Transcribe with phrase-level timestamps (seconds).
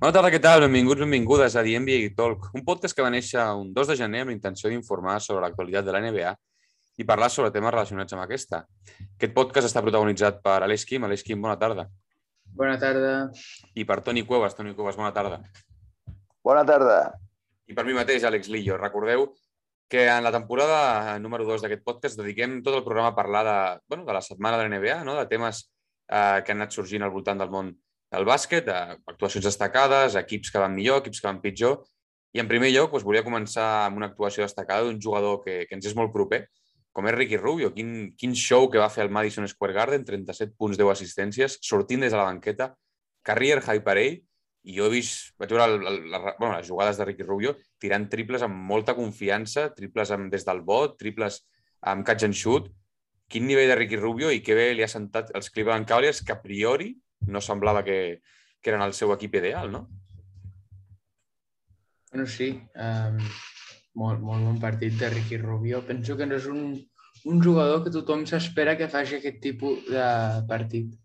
[0.00, 0.62] Bona tarda, què tal?
[0.64, 4.22] Benvinguts, benvingudes a The NBA Talk, un podcast que va néixer un 2 de gener
[4.24, 6.30] amb l'intenció d'informar sobre l'actualitat de la NBA
[7.02, 8.62] i parlar sobre temes relacionats amb aquesta.
[9.18, 11.04] Aquest podcast està protagonitzat per Aleix Quim.
[11.04, 11.84] Aleix Quim, bona tarda.
[12.62, 13.10] Bona tarda.
[13.76, 14.56] I per Toni Cuevas.
[14.56, 15.42] Toni Cuevas, bona tarda.
[16.48, 16.96] Bona tarda.
[17.68, 18.80] I per mi mateix, Àlex Lillo.
[18.80, 19.26] Recordeu
[19.92, 23.60] que en la temporada número 2 d'aquest podcast dediquem tot el programa a parlar de,
[23.84, 25.20] bueno, de la setmana de la NBA, no?
[25.20, 25.66] de temes
[26.08, 27.74] eh, que han anat sorgint al voltant del món
[28.10, 28.68] del bàsquet,
[29.08, 31.80] actuacions destacades, equips que van millor, equips que van pitjor.
[32.34, 35.78] I en primer lloc doncs, volia començar amb una actuació destacada d'un jugador que, que
[35.78, 36.44] ens és molt proper,
[36.94, 37.70] com és Ricky Rubio.
[37.74, 42.02] Quin, quin show que va fer al Madison Square Garden, 37 punts, 10 assistències, sortint
[42.06, 42.72] des de la banqueta,
[43.26, 44.18] career high per ell,
[44.68, 47.54] i jo he vist, vaig veure el, el, la, bueno, les jugades de Ricky Rubio
[47.80, 51.40] tirant triples amb molta confiança, triples amb, des del bot, triples
[51.92, 52.68] amb catch and shoot.
[53.30, 56.34] Quin nivell de Ricky Rubio i que bé li ha sentat els Cleveland Cavaliers, que
[56.34, 56.90] a priori
[57.26, 58.20] no semblava que,
[58.60, 59.86] que eren el seu equip ideal, no?
[62.10, 62.50] Bueno, sí.
[62.74, 63.18] Um,
[63.94, 65.82] molt, molt bon partit de Ricky Rubio.
[65.86, 66.74] Penso que no és un,
[67.30, 70.08] un jugador que tothom s'espera que faci aquest tipus de
[70.50, 70.96] partit.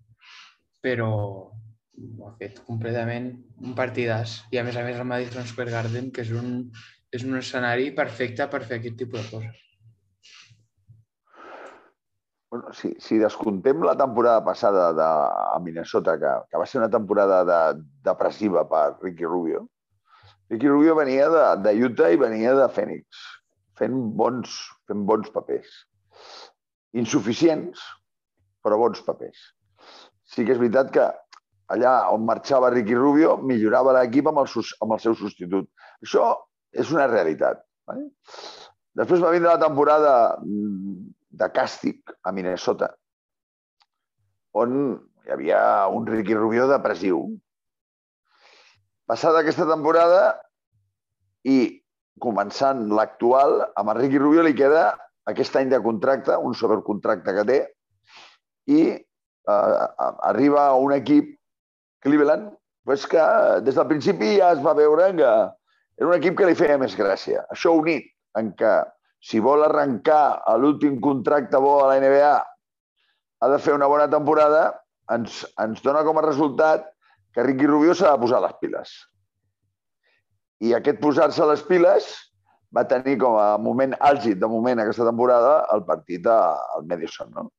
[0.86, 1.12] Però
[1.96, 3.30] ho ha fet completament
[3.62, 4.42] un partidàs.
[4.52, 6.58] I a més a més el Madison Square Garden, que és un,
[7.14, 9.65] és un escenari perfecte per fer aquest tipus de coses.
[12.52, 16.92] Bueno, si, si descontem la temporada passada de, a Minnesota, que, que va ser una
[16.94, 19.66] temporada de, depressiva per Ricky Rubio,
[20.50, 23.26] Ricky Rubio venia de, de Utah i venia de Phoenix,
[23.80, 24.56] fent bons,
[24.88, 25.74] fent bons papers.
[26.96, 27.82] Insuficients,
[28.64, 29.42] però bons papers.
[30.26, 31.08] Sí que és veritat que
[31.74, 35.70] allà on marxava Ricky Rubio millorava l'equip amb, el, amb el seu substitut.
[36.06, 36.30] Això
[36.78, 37.66] és una realitat.
[37.90, 38.08] Vale?
[38.96, 40.14] Després va vindre la temporada
[41.40, 42.92] de càstig a Minnesota,
[44.56, 44.76] on
[45.26, 45.62] hi havia
[45.92, 47.24] un Ricky Rubio depressiu.
[49.10, 50.22] Passada aquesta temporada
[51.46, 51.58] i
[52.24, 54.86] començant l'actual, amb el Ricky Rubio li queda
[55.30, 57.60] aquest any de contracte, un sobrecontracte que té,
[58.72, 59.86] i eh,
[60.30, 61.34] arriba a un equip,
[62.06, 62.54] Cleveland,
[62.86, 63.22] pues que
[63.66, 65.30] des del principi ja es va veure que
[65.98, 67.44] era un equip que li feia més gràcia.
[67.54, 68.06] Això unit
[68.38, 68.74] en què
[69.26, 72.36] si vol arrencar a l'últim contracte bo a la NBA,
[73.42, 74.68] ha de fer una bona temporada,
[75.12, 76.86] ens, ens dona com a resultat
[77.34, 78.94] que Ricky Rubio s'ha de posar les piles.
[80.62, 82.14] I aquest posar-se les piles
[82.76, 87.34] va tenir com a moment àlgid de moment aquesta temporada el partit al Madison.
[87.34, 87.50] No?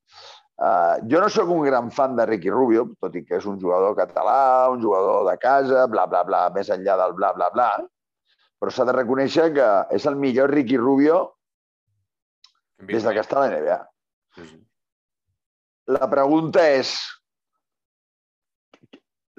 [0.56, 3.58] Uh, jo no sóc un gran fan de Ricky Rubio, tot i que és un
[3.60, 7.70] jugador català, un jugador de casa, bla, bla, bla, més enllà del bla, bla, bla,
[8.56, 11.35] però s'ha de reconèixer que és el millor Ricky Rubio
[12.84, 13.78] des de que està a la NBA.
[15.96, 16.92] La pregunta és,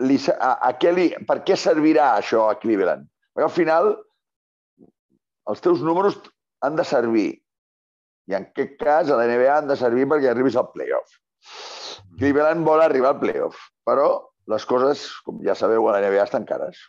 [0.02, 3.06] li, a, a què li, per què servirà això a Cleveland?
[3.36, 3.92] Perquè al final
[5.52, 6.18] els teus números
[6.66, 7.30] han de servir.
[8.28, 11.20] I en aquest cas, a la NBA han de servir perquè arribis al playoff.
[12.18, 14.10] Cleveland vol arribar al playoff, però
[14.52, 16.80] les coses, com ja sabeu, a la NBA estan cares.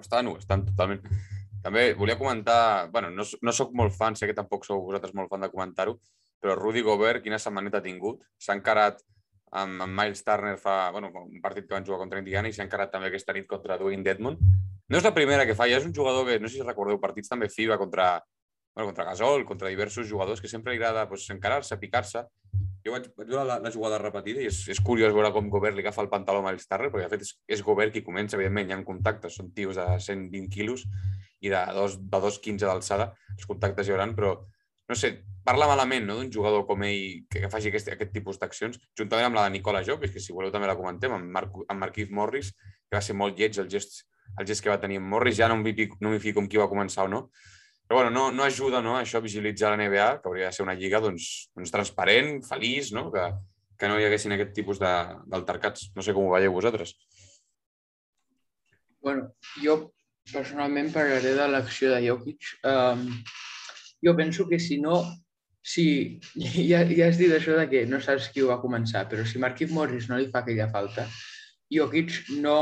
[0.00, 1.02] Estan, estan totalment.
[1.64, 5.28] També volia comentar, bueno, no, no sóc molt fan, sé que tampoc sou vosaltres molt
[5.32, 5.98] fan de comentar-ho,
[6.40, 8.22] però Rudy Gobert, quina setmaneta ha tingut?
[8.40, 9.02] S'ha encarat
[9.50, 12.64] amb, amb Miles Turner fa, bueno, un partit que van jugar contra Indiana i s'ha
[12.64, 14.38] encarat també aquesta nit contra Dwayne Dedmon.
[14.90, 16.98] No és la primera que fa, ja és un jugador que, no sé si recordeu,
[17.02, 18.08] partits també FIBA contra,
[18.74, 22.24] bueno, contra Gasol, contra diversos jugadors que sempre li agrada pues, encarar-se, picar-se.
[22.80, 25.76] Jo vaig, vaig veure la, la jugada repetida i és, és curiós veure com Gobert
[25.76, 28.38] li agafa el pantaló a Miles Turner, perquè de fet és, és Gobert qui comença,
[28.38, 30.86] evidentment, hi ha contactes, són tios de 120 quilos,
[31.40, 34.34] i de 2,15 d'alçada, els contactes hi hauran, però
[34.90, 35.12] no sé,
[35.46, 39.28] parla malament no, d'un jugador com ell que, que faci aquest, aquest tipus d'accions, juntament
[39.28, 42.10] amb la de Nicola Jokic, que si voleu també la comentem, amb, Marc, amb Marquis
[42.10, 44.02] Morris, que va ser molt lleig el gest,
[44.38, 46.58] el gest que va tenir amb Morris, ja no m'hi fico, no fico amb qui
[46.60, 47.22] va començar o no,
[47.90, 50.62] però bueno, no, no ajuda no, això a vigilitzar la NBA, que hauria de ser
[50.62, 53.08] una lliga doncs, doncs transparent, feliç, no?
[53.10, 53.24] que,
[53.74, 55.88] que no hi haguessin aquest tipus d'altercats.
[55.96, 56.92] No sé com ho veieu vosaltres.
[59.02, 59.32] Bueno,
[59.64, 59.74] jo
[60.32, 62.52] personalment parlaré de l'acció de Jokic.
[62.66, 63.08] Um,
[64.04, 65.02] jo penso que si no,
[65.62, 66.20] si
[66.70, 69.42] ja, ja has dit això de que no saps qui ho va començar, però si
[69.42, 71.08] Marquis Morris no li fa aquella falta,
[71.70, 72.58] Jokic no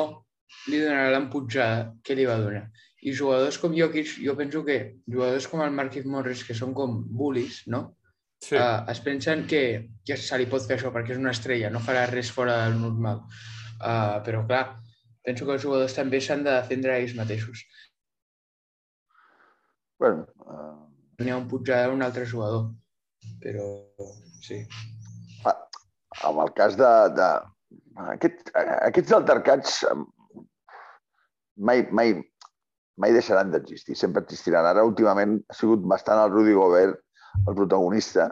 [0.69, 2.67] li donarà l'emputjada que li va donar.
[3.07, 6.99] I jugadors com Jokic, jo penso que jugadors com el Marquis Morris, que són com
[7.15, 7.85] bullies, no?
[8.43, 8.55] Sí.
[8.55, 9.63] Uh, es pensen que,
[10.07, 12.79] que se li pot fer això perquè és una estrella, no farà res fora del
[12.81, 13.25] normal.
[13.79, 14.65] Uh, però clar,
[15.29, 17.65] penso que els jugadors també s'han de defendre ells mateixos.
[20.01, 20.77] Bueno, uh...
[21.19, 22.69] N'hi ha un putjada un altre jugador,
[23.43, 23.67] però
[24.47, 24.63] sí.
[25.45, 25.57] Ah,
[26.31, 26.93] en el cas de...
[27.19, 27.29] de
[28.15, 29.81] aquest, aquests altercats
[31.59, 32.15] mai, mai,
[33.03, 34.69] mai deixaran d'existir, sempre existiran.
[34.71, 37.03] Ara, últimament, ha sigut bastant el Rudy Gobert
[37.47, 38.31] el protagonista.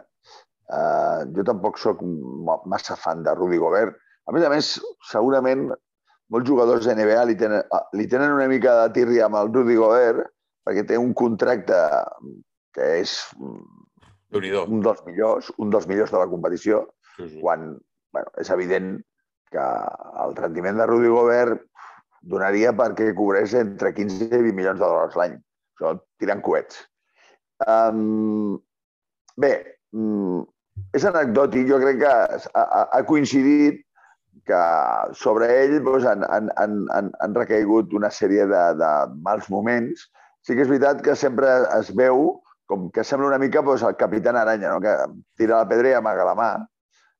[0.67, 2.01] Uh, jo tampoc sóc
[2.67, 3.99] massa fan de Rudy Gobert.
[4.27, 4.71] A més a més,
[5.11, 5.69] segurament
[6.33, 7.63] molts jugadors de NBA li tenen,
[7.95, 10.27] li tenen una mica de tirria amb el Rudy Gobert
[10.67, 11.77] perquè té un contracte
[12.75, 16.83] que és un dels millors, un dels millors de la competició,
[17.15, 17.39] sí, sí.
[17.39, 17.71] quan
[18.13, 18.97] bueno, és evident
[19.51, 19.63] que
[20.25, 21.63] el rendiment de Rudy Gobert
[22.27, 25.37] donaria perquè cobrés entre 15 i 20 milions de dòlars l'any.
[25.77, 26.81] Això tirant coets.
[27.63, 28.57] Um,
[29.39, 29.53] bé,
[29.95, 30.43] um,
[30.97, 31.67] és anecdòtic.
[31.69, 33.79] Jo crec que ha, ha coincidit
[34.45, 34.61] que
[35.17, 36.51] sobre ell doncs, han, han,
[36.93, 38.91] han, han recaigut una sèrie de, de
[39.25, 40.07] mals moments.
[40.45, 42.37] Sí que és veritat que sempre es veu
[42.67, 44.81] com que sembla una mica doncs, el capitán Aranya, no?
[44.83, 44.93] que
[45.39, 46.51] tira la pedra i amaga la mà.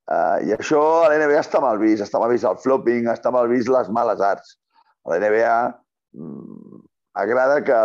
[0.08, 2.04] Uh, I això a l'NBA està mal vist.
[2.04, 4.56] Està mal vist el flopping, està mal vist les males arts.
[5.08, 5.56] A la NBA
[6.20, 6.84] mm,
[7.24, 7.80] agrada que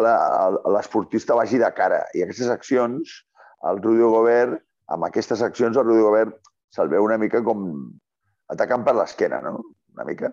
[0.75, 2.03] l'esportista vagi de cara.
[2.15, 3.23] I aquestes accions,
[3.71, 4.63] el Rudy Gobert,
[4.93, 6.39] amb aquestes accions, el Rudy Gobert
[6.75, 7.65] se'l veu una mica com
[8.53, 9.59] atacant per l'esquena, no?
[9.93, 10.31] Una mica.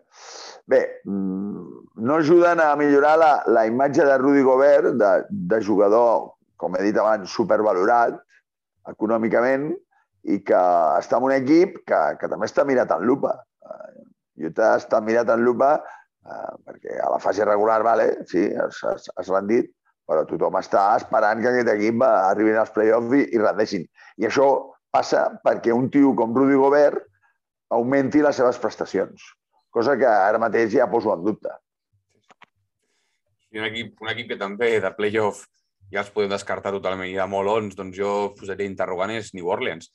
[0.69, 6.29] Bé, mm, no ajuden a millorar la, la imatge de Rudy Gobert, de, de jugador
[6.59, 8.19] com he dit abans, supervalorat
[8.91, 9.71] econòmicament
[10.29, 10.59] i que
[10.99, 13.33] està en un equip que, que també està mirat en lupa.
[13.63, 14.03] Uh,
[14.49, 19.07] Utah està mirat en lupa uh, perquè a la fase regular, vale, sí, has, has,
[19.15, 19.71] has rendit,
[20.09, 23.87] però tothom està esperant que aquest equip arribi als play-offs i, i rendeixin.
[24.19, 24.49] I això
[24.91, 27.05] passa perquè un tio com Rudy Gobert
[27.75, 29.23] augmenti les seves prestacions,
[29.69, 31.53] cosa que ara mateix ja poso en dubte.
[33.49, 35.45] I un equip, un equip que també de play-off
[35.89, 37.09] ja els podem descartar totalment.
[37.09, 39.89] I de molons, doncs jo posaria interrogant és New Orleans.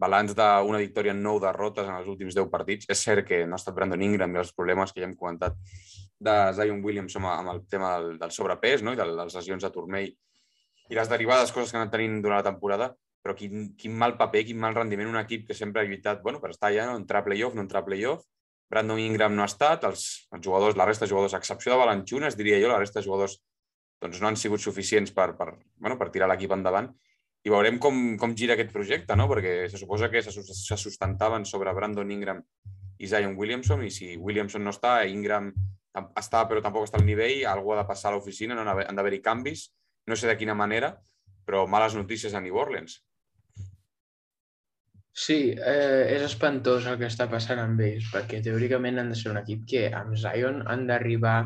[0.00, 2.88] Balanç d'una victòria en nou derrotes en els últims 10 partits.
[2.88, 5.58] És cert que no ha estat Brandon Ingram i els problemes que ja hem comentat
[6.20, 8.94] de Zion Williamson amb el tema del, del sobrepès no?
[8.94, 10.10] i de les lesions de turmell
[10.90, 12.90] i les derivades coses que han anat tenint durant la temporada,
[13.22, 16.40] però quin, quin mal paper, quin mal rendiment un equip que sempre ha lluitat bueno,
[16.40, 16.96] per estar ja, no?
[17.00, 18.24] entrar a playoff, no entrar a playoff.
[18.70, 21.78] Brandon Ingram no ha estat, els, els jugadors, la resta de jugadors, a excepció de
[21.80, 23.40] Valanciunas, diria jo, la resta de jugadors
[24.00, 26.88] doncs no han sigut suficients per, per, bueno, per tirar l'equip endavant.
[27.44, 29.26] I veurem com, com gira aquest projecte, no?
[29.28, 32.40] perquè se suposa que se sustentaven sobre Brandon Ingram
[33.00, 35.50] i Zion Williamson, i si Williamson no està, Ingram
[36.20, 38.64] està però tampoc està al nivell, algú ha de passar a l'oficina, no?
[38.64, 39.70] han d'haver-hi canvis,
[40.06, 40.94] no sé de quina manera,
[41.48, 43.00] però males notícies a New Orleans.
[45.12, 49.32] Sí, eh, és espantós el que està passant amb ells, perquè teòricament han de ser
[49.32, 51.38] un equip que amb Zion han d'arribar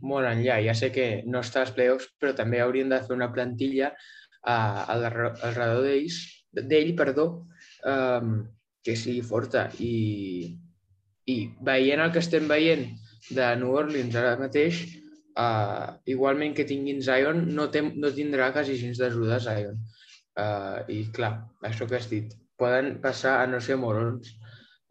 [0.00, 0.58] molt enllà.
[0.64, 4.80] Ja sé que no està als playoffs, però també haurien de fer una plantilla uh,
[4.94, 6.18] al, al redor d'ells,
[6.56, 7.28] d'ell, perdó,
[7.92, 8.34] um,
[8.82, 9.68] que sigui forta.
[9.78, 10.56] I,
[11.28, 11.36] I
[11.68, 12.88] veient el que estem veient
[13.30, 14.82] de New Orleans ara mateix,
[15.36, 19.82] uh, igualment que tinguin Zion, no, tem, no tindrà quasi gens d'ajuda Zion.
[20.32, 21.34] Uh, I clar,
[21.68, 24.34] això que has dit, poden passar a no ser morons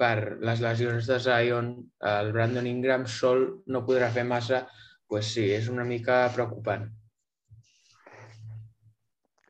[0.01, 1.75] per les lesions de Zion,
[2.09, 4.65] el Brandon Ingram sol no podrà fer massa
[5.11, 6.85] pues sí, és una mica preocupant.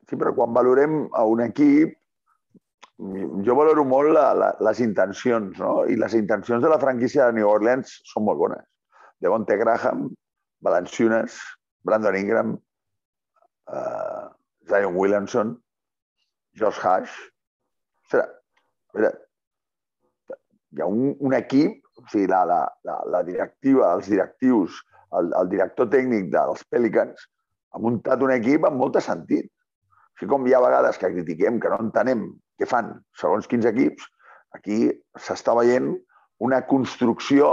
[0.10, 1.94] Sí, però quan valorem a un equip,
[3.46, 5.86] jo valoro molt la, la, les intencions, no?
[5.86, 8.66] I les intencions de la franquícia de New Orleans són molt bones.
[9.22, 10.10] Devonte Graham,
[10.66, 11.38] Valanciunas,
[11.86, 12.56] Brandon Ingram,
[13.70, 14.26] uh,
[14.70, 15.56] Zion Williamson,
[16.58, 17.14] Josh Hash.
[18.20, 19.12] A veure,
[20.72, 24.80] hi ha un, un equip, o sigui, la, la, la, la directiva, els directius,
[25.20, 27.28] el, el director tècnic dels Pelicans
[27.72, 29.50] ha muntat un equip amb molt de sentit.
[30.16, 32.26] Així com hi ha vegades que critiquem, que no entenem
[32.60, 34.06] què fan segons quins equips,
[34.56, 34.86] aquí
[35.20, 35.94] s'està veient
[36.44, 37.52] una construcció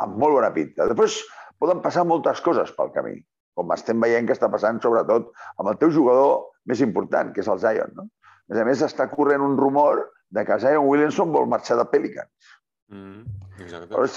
[0.00, 0.88] amb molt bona pinta.
[0.90, 1.20] Després
[1.60, 3.18] poden passar moltes coses pel camí,
[3.56, 7.50] com estem veient que està passant sobretot amb el teu jugador més important, que és
[7.52, 7.92] el Zion.
[7.96, 8.08] No?
[8.50, 11.86] A més a més, està corrent un rumor de que Zion Williamson vol marxar de
[11.90, 12.54] Pelicans.
[12.90, 13.22] Mm,
[13.62, 13.92] exacte.
[13.92, 14.16] Llavors,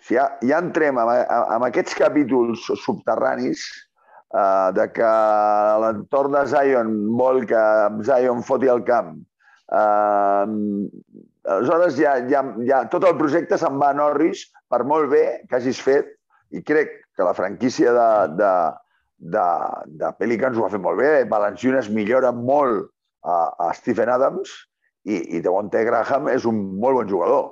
[0.00, 5.10] si ja, ja entrem amb, amb aquests capítols subterranis eh, de que
[5.84, 7.64] l'entorn de Zion vol que
[8.08, 9.18] Zion foti el camp,
[9.68, 10.46] eh,
[11.52, 15.60] aleshores ja, ja, ja tot el projecte se'n va a Norris, per molt bé que
[15.60, 16.08] hagis fet,
[16.52, 18.08] i crec que la franquícia de,
[18.40, 18.54] de,
[19.36, 19.46] de,
[20.00, 22.88] de Pelicans ho ha fet molt bé, Valanciunas millora molt
[23.22, 23.36] a,
[23.68, 24.52] a Stephen Adams
[25.04, 27.50] i, i Devonte Graham és un molt bon jugador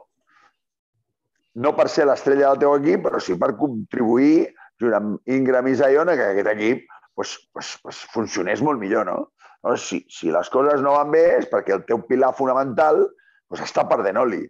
[1.54, 4.50] no per ser l'estrella del teu equip, però sí per contribuir
[4.80, 9.32] junt amb Ingram i Zion que aquest equip pues, pues, pues funcionés molt millor, no?
[9.66, 13.02] no si, si les coses no van bé és perquè el teu pilar fonamental
[13.48, 14.44] pues, està perdent oli.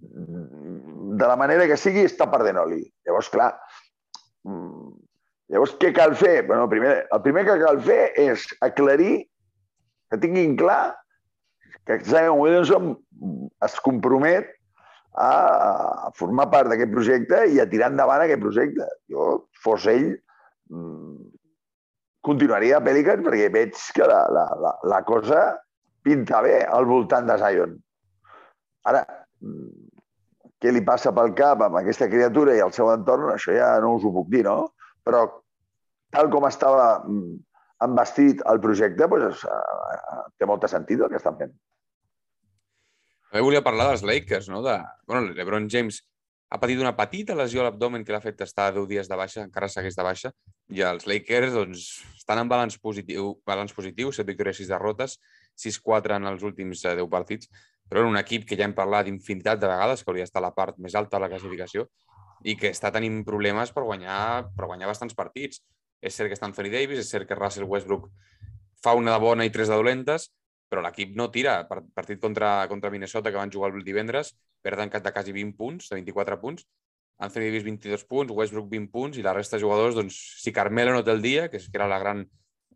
[0.00, 2.84] De la manera que sigui, està perdent oli.
[3.08, 3.50] Llavors, clar,
[4.46, 4.92] mm,
[5.52, 6.44] llavors què cal fer?
[6.46, 9.24] Bueno, primer, el primer que cal fer és aclarir,
[10.10, 10.96] que tinguin clar
[11.86, 12.94] que Zion Williamson
[13.66, 14.48] es compromet
[15.20, 18.86] a formar part d'aquest projecte i a tirar endavant aquest projecte.
[19.10, 19.30] Jo,
[19.64, 20.12] fos ell,
[20.70, 21.30] mm,
[22.26, 25.44] continuaria a Pelicans perquè veig que la, la, la, la cosa
[26.06, 27.76] pinta bé al voltant de Zion.
[28.90, 29.02] Ara,
[29.42, 29.90] mm,
[30.60, 33.96] què li passa pel cap amb aquesta criatura i el seu entorn, això ja no
[33.96, 34.72] us ho puc dir, no?
[35.04, 35.24] Però
[36.12, 37.00] tal com estava
[37.80, 39.46] mm, envestit el projecte, doncs,
[40.38, 41.56] té molta sentit el que estan fent.
[43.30, 44.62] També volia parlar dels Lakers, no?
[44.62, 46.00] De, bueno, l'Ebron James
[46.50, 49.44] ha patit una petita lesió a l'abdomen que l'ha fet estar 10 dies de baixa,
[49.46, 50.32] encara segueix de baixa,
[50.74, 51.84] i els Lakers doncs,
[52.18, 55.20] estan en balanç positiu, balanç positiu 7 victòries, 6 derrotes,
[55.62, 57.50] 6-4 en els últims 10 eh, partits,
[57.90, 60.48] però en un equip que ja hem parlat d'infinitat de vegades, que hauria d'estar a
[60.48, 61.86] la part més alta de la classificació,
[62.42, 65.62] i que està tenint problemes per guanyar, per guanyar bastants partits.
[66.00, 68.08] És cert que està Anthony Davis, és cert que Russell Westbrook
[68.82, 70.30] fa una de bona i tres de dolentes,
[70.70, 71.58] però l'equip no tira.
[71.68, 75.98] Partit contra, contra Minnesota, que van jugar el divendres, perden de quasi 20 punts, de
[76.00, 76.66] 24 punts.
[77.20, 80.94] Anthony Davis 22 punts, Westbrook 20 punts i la resta de jugadors, doncs, si Carmelo
[80.94, 82.24] no té el dia, que era la gran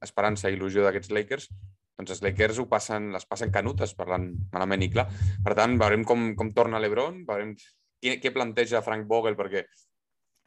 [0.04, 1.48] esperança i il·lusió d'aquests Lakers,
[1.96, 5.06] doncs els Lakers ho passen, les passen canutes, parlant malament i clar.
[5.46, 9.64] Per tant, veurem com, com torna l'Ebron, veurem què, què planteja Frank Vogel, perquè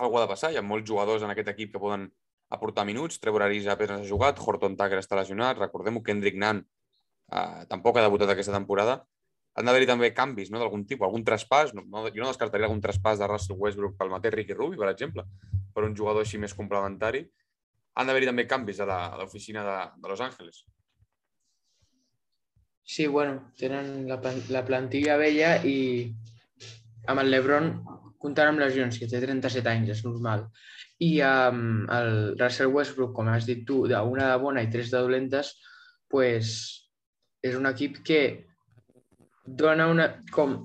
[0.03, 0.51] algú ha de passar.
[0.53, 2.05] Hi ha molts jugadors en aquest equip que poden
[2.49, 3.19] aportar minuts.
[3.19, 8.05] Trevor Ariza apenas ha jugat, Horton Tucker està lesionat, recordem-ho, Kendrick Nunn uh, tampoc ha
[8.05, 9.01] debutat aquesta temporada.
[9.57, 11.73] Han d'haver-hi també canvis no, d'algun tipus, algun traspàs.
[11.73, 14.91] No, no, jo no descartaria algun traspàs de Russell Westbrook pel mateix Ricky Rubio, per
[14.91, 15.25] exemple,
[15.73, 17.25] per un jugador així més complementari.
[17.97, 18.87] Han d'haver-hi també canvis a
[19.17, 20.61] l'oficina de, de Los Angeles.
[22.87, 24.21] Sí, bueno, tenen la,
[24.53, 25.77] la plantilla vella i
[27.09, 27.71] amb el Lebron
[28.21, 30.45] comptant amb lesions, que té 37 anys, és normal.
[31.03, 35.01] I amb el Russell Westbrook, com has dit tu, d'una de bona i tres de
[35.03, 35.53] dolentes,
[36.09, 36.55] pues,
[37.45, 38.21] és un equip que
[39.45, 40.09] dona una...
[40.33, 40.57] com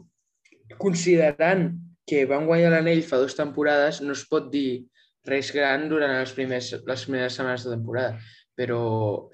[0.81, 1.69] considerant
[2.09, 4.87] que van guanyar l'anell fa dues temporades, no es pot dir
[5.29, 8.17] res gran durant els primers, les primeres setmanes de temporada.
[8.59, 8.81] Però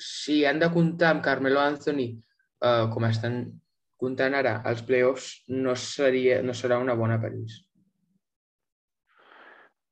[0.02, 2.10] si han de comptar amb Carmelo Anthony,
[2.64, 3.40] eh, com estan
[3.98, 7.62] comptant ara, els playoffs, no, seria, no serà una bona per ells.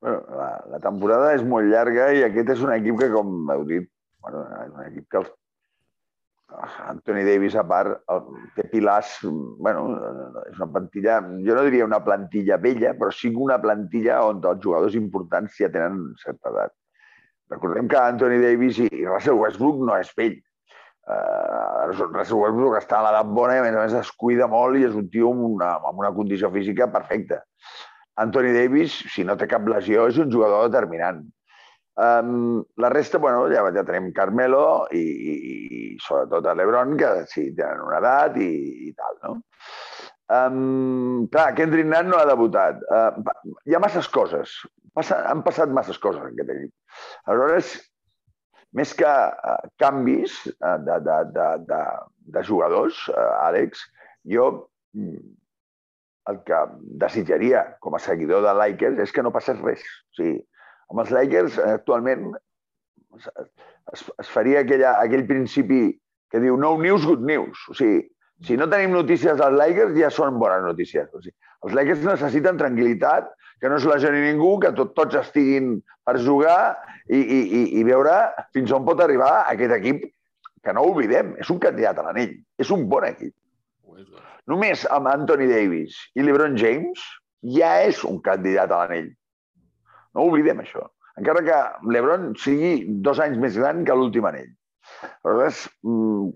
[0.07, 3.65] Bueno, la, la temporada és molt llarga i aquest és un equip que, com heu
[3.67, 3.89] dit,
[4.23, 5.33] bueno, és un equip que els
[6.87, 8.05] Anthony Davis, a part,
[8.55, 9.17] té pilars...
[9.59, 9.81] bueno,
[10.45, 11.17] és una plantilla...
[11.43, 15.73] Jo no diria una plantilla vella, però sí una plantilla on els jugadors importants ja
[15.75, 16.77] tenen certa edat.
[17.51, 20.39] Recordem que Anthony Davis i Russell Westbrook no és vell.
[21.11, 24.79] Uh, Russell Westbrook està a l'edat bona i, a més a més, es cuida molt
[24.79, 27.43] i és un tio amb una, amb una condició física perfecta.
[28.23, 31.25] Anthony Davis, si no té cap lesió, és un jugador determinant.
[31.97, 37.13] Um, la resta, bueno, ja, ja tenim Carmelo i, i, i sobretot a l'Ebron, que
[37.31, 38.51] sí, tenen una edat i,
[38.89, 39.37] i tal, no?
[40.27, 42.83] Um, clar, Kendrick Nunn no ha debutat.
[42.91, 44.53] Uh, hi ha masses coses.
[44.97, 46.73] Passa, han passat masses coses en aquest equip.
[47.31, 47.73] Aleshores,
[48.77, 51.83] més que uh, canvis uh, de, de, de, de,
[52.37, 53.87] de jugadors, uh, Àlex,
[54.29, 54.51] jo
[54.97, 55.23] mm,
[56.31, 56.59] el que
[57.03, 59.85] desitjaria com a seguidor de Lakers és que no passés res.
[60.13, 60.41] O sigui,
[60.91, 62.33] amb els Lakers, eh, actualment,
[63.17, 65.81] es, es faria aquella, aquell principi
[66.33, 67.63] que diu no news, good news.
[67.71, 68.03] O sigui,
[68.45, 71.09] si no tenim notícies dels Lakers, ja són bones notícies.
[71.15, 73.31] O sigui, els Lakers necessiten tranquil·litat,
[73.61, 76.77] que no es lesioni ningú, que tot, tots estiguin per jugar
[77.09, 78.19] i, i, i, i veure
[78.55, 80.05] fins on pot arribar aquest equip,
[80.67, 83.33] que no ho oblidem, és un candidat a l'anell, és un bon equip.
[84.51, 87.03] Només amb Anthony Davis i LeBron James
[87.57, 89.11] ja és un candidat a l'anell.
[90.17, 90.85] No oblidem això.
[91.21, 91.59] Encara que
[91.93, 94.51] l'Ebron sigui dos anys més gran que l'últim anell.
[95.25, 96.29] Aleshores, mm,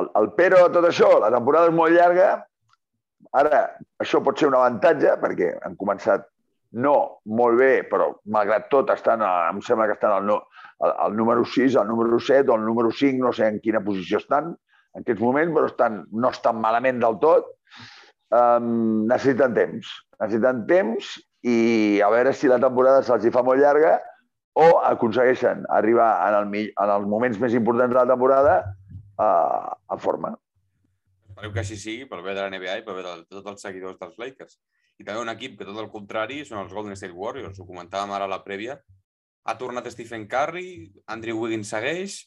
[0.00, 2.30] el, el pero a tot això, la temporada és molt llarga,
[3.40, 3.62] ara
[4.02, 6.26] això pot ser un avantatge perquè han començat
[6.82, 6.96] no
[7.38, 10.40] molt bé, però malgrat tot estan, a, em sembla que estan al, no,
[10.82, 13.84] al, al número 6, al número 7 o al número 5, no sé en quina
[13.86, 14.52] posició estan
[14.96, 17.52] en aquests moments, però estan, no estan malament del tot.
[18.32, 19.90] Um, necessiten temps.
[20.18, 21.12] Necessiten temps
[21.46, 21.58] i
[22.02, 23.98] a veure si la temporada se'ls fa molt llarga
[24.56, 28.56] o aconsegueixen arribar en, el, en els moments més importants de la temporada
[29.20, 29.28] a,
[29.76, 30.32] a forma.
[31.28, 33.66] Esperem que així sigui pel bé de la NBA i pel bé de tots els
[33.68, 34.56] seguidors dels Lakers.
[34.96, 37.60] I també un equip que tot el contrari són els Golden State Warriors.
[37.60, 38.78] Ho comentàvem ara a la prèvia.
[39.46, 40.70] Ha tornat Stephen Curry,
[41.12, 42.22] Andrew Wiggins segueix,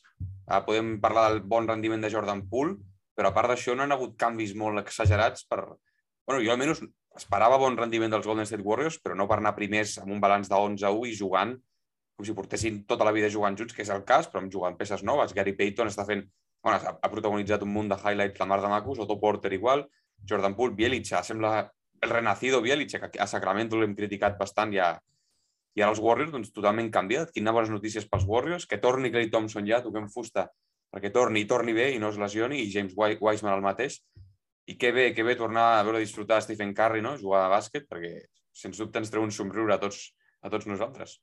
[0.49, 2.77] eh, podem parlar del bon rendiment de Jordan Poole,
[3.15, 5.63] però a part d'això no han hagut canvis molt exagerats per...
[6.25, 6.83] bueno, jo almenys
[7.17, 10.47] esperava bon rendiment dels Golden State Warriors, però no per anar primers amb un balanç
[10.49, 11.55] de 11-1 i jugant
[12.19, 14.75] com si portessin tota la vida jugant junts, que és el cas, però amb jugant
[14.75, 15.31] peces noves.
[15.35, 16.25] Gary Payton està fent...
[16.59, 19.85] Bueno, ha, protagonitzat un munt de highlights la mar de macos, Otto Porter igual,
[20.27, 21.53] Jordan Poole, Bielitsa, sembla
[22.03, 24.89] el renacido Bielitsa, que a Sacramento l'hem criticat bastant i, a,
[25.77, 27.31] i ara els Warriors doncs, totalment canviat.
[27.35, 30.47] Quines bones notícies pels Warriors, que torni Clay Thompson ja, toquem fusta,
[30.89, 33.99] perquè torni i torni bé i no es lesioni, i James Wiseman el mateix.
[34.69, 37.15] I que bé, que bé tornar a veure disfrutar Stephen Curry, no?
[37.17, 38.13] jugar a bàsquet, perquè
[38.53, 40.09] sens dubte ens treu un somriure a tots,
[40.41, 41.17] a tots nosaltres.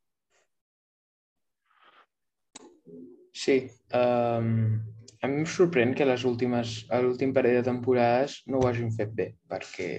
[3.37, 3.59] Sí.
[3.95, 4.79] Um,
[5.21, 9.13] a mi em sorprèn que les últimes, l'últim parell de temporades no ho hagin fet
[9.15, 9.91] bé, perquè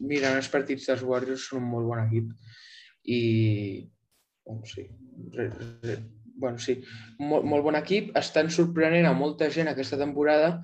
[0.00, 2.32] mirant els partits dels Warriors són un molt bon equip
[3.04, 3.20] i
[4.44, 4.86] bueno, sí,
[5.32, 5.48] re,
[5.82, 5.96] re,
[6.40, 6.78] bueno, sí,
[7.18, 10.56] molt, molt bon equip, estan sorprenent a molta gent aquesta temporada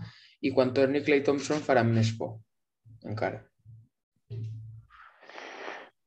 [0.44, 2.36] i quan torni Clay Thompson faran més por,
[3.04, 3.42] encara.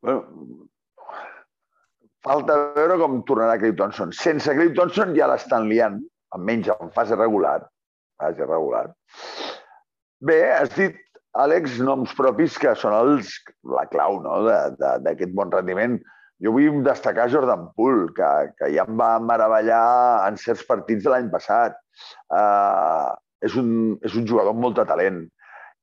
[0.01, 0.59] Bueno,
[2.25, 4.13] falta veure com tornarà Clay Thompson.
[4.15, 5.99] Sense Clay Thompson ja l'estan liant,
[6.35, 7.59] almenys en fase regular.
[8.19, 8.89] Fase regular.
[10.19, 10.97] Bé, has dit,
[11.39, 13.35] Àlex, noms propis que són els,
[13.75, 14.41] la clau no?
[15.05, 15.99] d'aquest bon rendiment.
[16.43, 18.29] Jo vull destacar Jordan Poole, que,
[18.59, 21.75] que ja em va meravellar en certs partits de l'any passat.
[22.31, 23.11] Uh,
[23.43, 25.19] és, un, és un jugador amb molt de talent.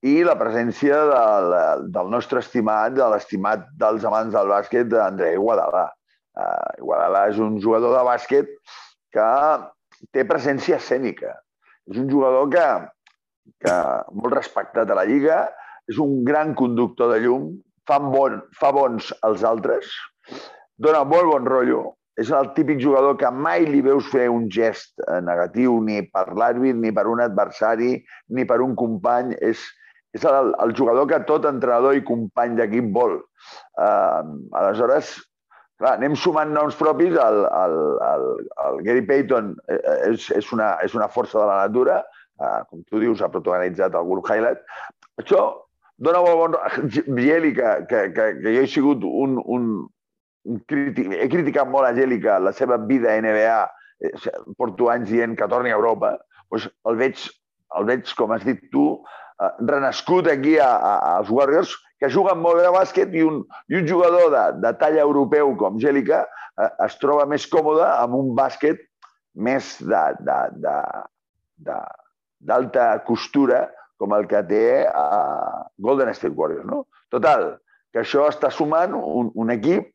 [0.07, 1.55] I la presència del,
[1.93, 5.87] del nostre estimat, de l'estimat dels amants del bàsquet, d'André Guadalà.
[6.37, 8.51] Uh, Igualada és un jugador de bàsquet
[9.13, 9.29] que
[10.13, 11.37] té presència escènica.
[11.93, 12.67] És un jugador que,
[13.65, 13.77] que
[14.17, 15.45] molt respectat a la Lliga,
[15.89, 17.51] és un gran conductor de llum,
[17.89, 19.93] fa, bon, fa bons als altres,
[20.83, 21.83] dona molt bon rotllo,
[22.17, 26.31] és el típic jugador que mai li veus fer un gest eh, negatiu ni per
[26.33, 27.99] l'àrbit, ni per un adversari,
[28.33, 29.35] ni per un company.
[29.45, 29.61] És,
[30.17, 33.19] és el, el jugador que tot entrenador i company d'equip vol.
[33.77, 34.23] Uh,
[34.57, 35.17] aleshores,
[35.77, 37.13] Clar, anem sumant noms propis.
[37.21, 37.75] El, el,
[38.07, 38.23] el,
[38.65, 42.01] el Gary Payton eh, eh, és, és, una, és una força de la natura.
[42.41, 44.63] Uh, com tu dius, ha protagonitzat el grup Highlight.
[45.21, 45.43] Això
[46.01, 46.57] dona molt bon...
[47.19, 49.69] Bieli, que, que, que, que jo he sigut un, un,
[50.47, 53.59] He criticat molt a Gèlica la seva vida a NBA,
[54.07, 54.13] eh,
[54.59, 56.15] porto anys dient que torni a Europa,
[56.51, 57.25] doncs el veig,
[57.79, 58.87] el veig, com has dit tu,
[59.43, 63.41] eh, renascut aquí a, a, als Warriors, que juguen molt bé a bàsquet i un,
[63.73, 68.15] i un jugador de, de talla europeu com Gèlica eh, es troba més còmode amb
[68.19, 68.79] un bàsquet
[69.37, 69.77] més
[72.41, 73.67] d'alta costura
[74.01, 76.67] com el que té a Golden State Warriors.
[76.69, 76.85] No?
[77.13, 77.57] Total,
[77.93, 79.89] que això està sumant un, un equip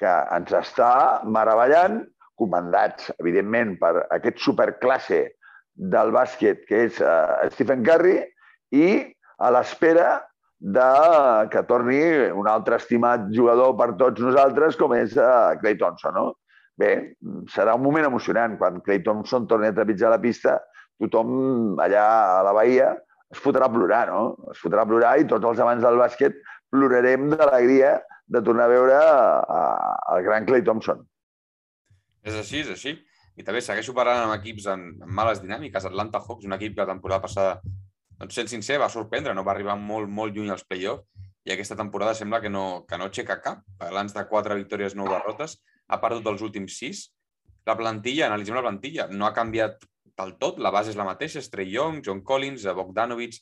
[0.00, 0.90] que ens està
[1.24, 2.02] meravellant,
[2.40, 5.22] comandats, evidentment, per aquest superclasse
[5.74, 8.18] del bàsquet que és uh, Stephen Curry
[8.74, 8.88] i
[9.42, 10.22] a l'espera
[10.64, 10.88] de
[11.52, 12.00] que torni
[12.32, 16.14] un altre estimat jugador per tots nosaltres com és uh, Clay Thompson.
[16.16, 16.26] No?
[16.80, 16.92] Bé,
[17.54, 18.56] serà un moment emocionant.
[18.58, 20.58] Quan Clay Thompson torni a trepitjar la pista,
[21.02, 22.06] tothom allà
[22.38, 22.94] a la Bahia
[23.34, 24.50] es fotrà a plorar, no?
[24.52, 26.36] Es fotrà a plorar i tots els amants del bàsquet
[26.74, 29.00] plorarem d'alegria de tornar a veure
[30.14, 31.02] el gran Clay Thompson.
[32.24, 32.94] És així, és així.
[33.36, 35.84] I també segueixo parlant amb equips en, en males dinàmiques.
[35.84, 37.58] Atlanta Hawks, un equip que la temporada passada
[38.20, 41.04] doncs sent sincer, va sorprendre, no va arribar molt, molt lluny als play-offs
[41.44, 43.64] i aquesta temporada sembla que no, que no aixeca cap.
[43.84, 45.58] Abans de quatre victòries, nou derrotes,
[45.92, 47.08] ha perdut els últims sis.
[47.68, 49.84] La plantilla, analitzem la plantilla, no ha canviat
[50.16, 53.36] del tot, la base és la mateixa, és Trey Young, John Collins, Bogdanovic,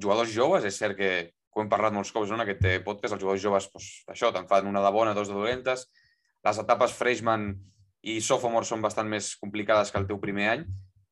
[0.00, 1.10] jugadors joves, és cert que,
[1.54, 4.48] ho hem parlat molts cops no, en aquest podcast, els jugadors joves, doncs, això, te'n
[4.50, 5.86] fan una de bona, dos de dolentes,
[6.44, 7.52] les etapes freshman
[8.04, 10.64] i sophomore són bastant més complicades que el teu primer any,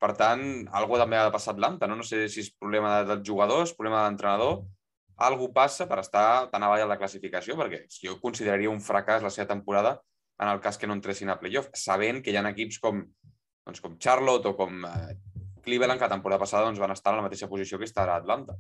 [0.02, 0.42] per tant,
[0.74, 1.96] algú també ha de passar Atlanta, no?
[2.00, 4.64] No sé si és problema dels jugadors, problema de l'entrenador,
[5.22, 9.31] algú passa per estar tan avall a la classificació, perquè jo consideraria un fracàs la
[9.31, 10.00] seva temporada
[10.42, 13.05] en el cas que no entressin a playoff, sabent que hi ha equips com,
[13.66, 15.14] doncs, com Charlotte o com eh,
[15.62, 18.18] Cleveland, que la temporada passada doncs, van estar en la mateixa posició que està ara
[18.18, 18.59] Atlanta.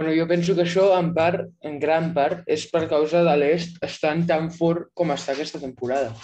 [0.00, 3.74] Bueno, jo penso que això, en part, en gran part, és per causa de l'est
[3.84, 6.14] estan tan fort com està aquesta temporada.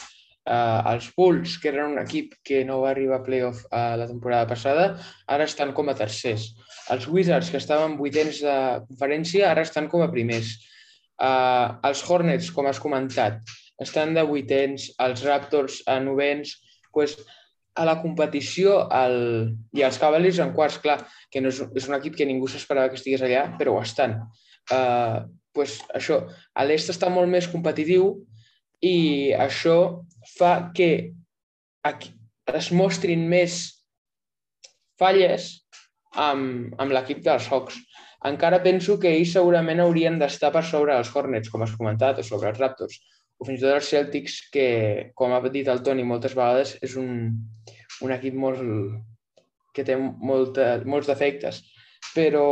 [0.49, 4.07] Uh, els Bulls, que eren un equip que no va arribar a playoff uh, la
[4.09, 4.87] temporada passada,
[5.29, 6.47] ara estan com a tercers.
[6.95, 10.55] Els Wizards, que estaven vuitens de conferència, ara estan com a primers.
[11.21, 13.45] Uh, els Hornets, com has comentat,
[13.85, 16.57] estan de vuitens, els Raptors a novens,
[16.97, 17.19] pues,
[17.77, 19.19] a la competició el...
[19.77, 20.99] i els Cavaliers en quarts, clar,
[21.33, 24.19] que no és, és un equip que ningú s'esperava que estigués allà, però ho estan.
[24.73, 26.23] Uh, pues, això,
[26.57, 28.11] a l'est està molt més competitiu
[28.85, 29.77] i això
[30.37, 30.91] fa que
[32.57, 33.61] es mostrin més
[35.01, 35.51] falles
[36.17, 37.77] amb, amb l'equip dels Hawks.
[38.27, 42.25] Encara penso que ells segurament haurien d'estar per sobre els Hornets, com has comentat, o
[42.27, 42.97] sobre els Raptors,
[43.37, 44.69] o fins i tot els Celtics, que,
[45.15, 47.37] com ha dit el Toni moltes vegades, és un,
[48.05, 48.63] un equip molt,
[49.75, 51.63] que té molta, molts defectes.
[52.15, 52.47] Però,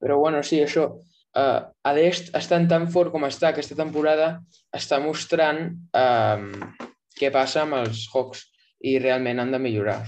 [0.00, 0.88] però bueno, sí, això.
[1.30, 4.32] Uh, a l'est, estant tan fort com està aquesta temporada,
[4.74, 5.60] està mostrant
[5.94, 6.42] uh,
[7.14, 8.48] què passa amb els Hawks
[8.90, 10.00] i realment han de millorar.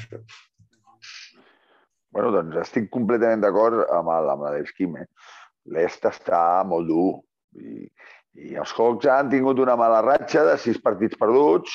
[2.13, 4.99] Bueno, doncs estic completament d'acord amb, el, amb la d'Esquim.
[5.01, 5.07] Eh?
[5.73, 7.11] L'est està molt dur
[7.57, 7.87] i,
[8.43, 11.73] i els Hawks han tingut una mala ratxa de sis partits perduts.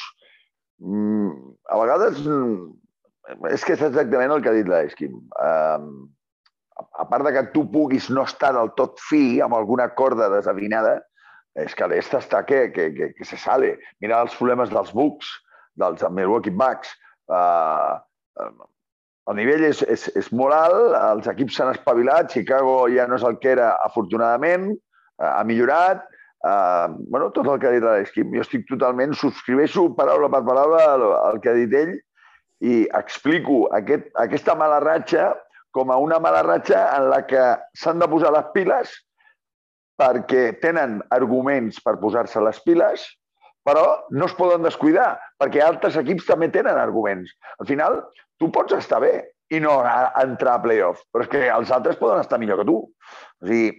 [0.83, 1.31] Mm,
[1.73, 5.17] a vegades mm, és que és exactament el que ha dit l'Esquim.
[5.41, 5.89] Um,
[6.77, 10.99] a part de que tu puguis no estar del tot fi amb alguna corda desafinada,
[11.57, 13.75] és que l'est està que, que, que, que se sale.
[14.03, 15.31] Mira els problemes dels Bucks,
[15.81, 16.93] dels Milwaukee Bucks.
[17.27, 17.97] Uh,
[19.27, 23.25] el nivell és, és, és molt alt, els equips s'han espavilat, Chicago ja no és
[23.27, 26.05] el que era, afortunadament, eh, ha millorat,
[26.45, 28.36] eh, bueno, tot el que ha dit l'Alex Kim.
[28.36, 31.95] Jo estic totalment, subscriveixo paraula per paraula el, el que ha dit ell
[32.65, 35.34] i explico aquest, aquesta mala ratxa
[35.76, 37.43] com a una mala ratxa en la que
[37.78, 38.95] s'han de posar les piles
[39.97, 43.04] perquè tenen arguments per posar-se les piles,
[43.65, 47.34] però no es poden descuidar, perquè altres equips també tenen arguments.
[47.60, 48.00] Al final,
[48.39, 49.15] tu pots estar bé
[49.50, 49.80] i no
[50.21, 52.78] entrar a playoff, però és que els altres poden estar millor que tu.
[52.86, 53.73] O sigui,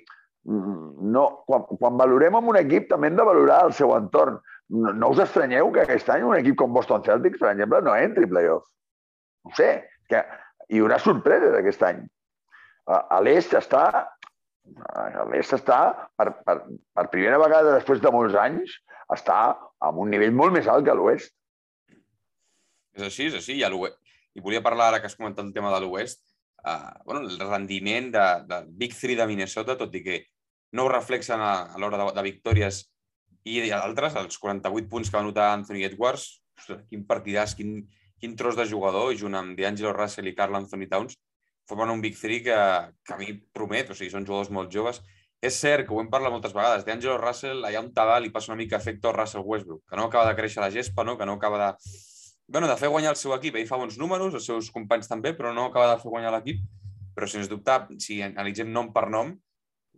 [0.48, 4.38] no, quan, quan valorem amb un equip també hem de valorar el seu entorn.
[4.72, 7.96] No, no us estranyeu que aquest any un equip com Boston Celtics, per exemple, no
[7.96, 8.68] entri a playoff.
[9.44, 9.70] No sé,
[10.08, 10.22] que
[10.68, 12.04] hi haurà sorpreses aquest any.
[12.88, 13.84] A, l'est està
[14.96, 15.78] a l'est està,
[16.16, 16.58] per, per,
[16.96, 18.74] per primera vegada després de molts anys,
[19.14, 21.32] està a un nivell molt més alt que l'oest.
[22.98, 23.56] És així, és així.
[23.60, 26.20] I a i volia parlar, ara que has comentat el tema de l'Oest,
[26.62, 30.18] uh, bueno, el rendiment de, de Big Three de Minnesota, tot i que
[30.72, 32.82] no ho reflexen a, a l'hora de, de victòries
[33.48, 36.26] i altres, els 48 punts que va notar Anthony Edwards,
[36.58, 37.78] ostres, quin partidàs, quin,
[38.20, 41.16] quin tros de jugador, i junt amb D'Angelo Russell i Carl Anthony Towns,
[41.68, 42.58] formen un Big Three que,
[43.04, 45.00] que a mi promet, o sigui, són jugadors molt joves.
[45.40, 48.50] És cert que ho hem parlat moltes vegades, D'Angelo Russell, allà on tal li passa
[48.52, 51.16] una mica efecte Russell Westbrook, que no acaba de créixer la gespa, no?
[51.16, 51.92] que no acaba de,
[52.48, 53.56] bueno, de fer guanyar el seu equip.
[53.60, 56.64] Ell fa bons números, els seus companys també, però no acaba de fer guanyar l'equip.
[57.14, 59.32] Però, sens dubte, si analitzem nom per nom,